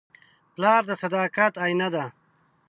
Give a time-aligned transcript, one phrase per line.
[0.53, 2.05] پلار د صداقت آیینه ده.